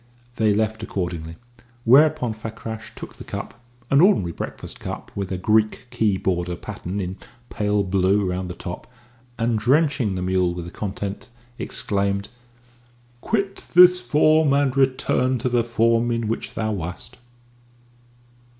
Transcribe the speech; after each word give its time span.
They 0.37 0.51
left 0.55 0.81
accordingly; 0.81 1.35
whereupon 1.83 2.33
Fakrash 2.33 2.91
took 2.95 3.17
the 3.17 3.23
cup 3.23 3.61
an 3.91 4.01
ordinary 4.01 4.31
breakfast 4.31 4.79
cup 4.79 5.11
with 5.13 5.31
a 5.31 5.37
Greek 5.37 5.85
key 5.91 6.17
border 6.17 6.55
pattern 6.55 6.99
in 6.99 7.17
pale 7.51 7.83
blue 7.83 8.27
round 8.27 8.49
the 8.49 8.55
top 8.55 8.87
and, 9.37 9.59
drenching 9.59 10.15
the 10.15 10.23
mule 10.23 10.55
with 10.55 10.65
the 10.65 10.71
contents, 10.71 11.29
exclaimed, 11.59 12.29
"Quit 13.21 13.57
this 13.75 14.01
form 14.01 14.53
and 14.53 14.75
return 14.75 15.37
to 15.37 15.49
the 15.49 15.63
form 15.63 16.09
in 16.09 16.27
which 16.27 16.55
thou 16.55 16.71
wast!" 16.71 17.19